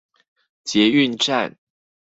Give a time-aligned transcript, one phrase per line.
[0.63, 1.59] 捷運站